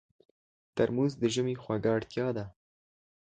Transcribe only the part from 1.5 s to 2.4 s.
خوږه اړتیا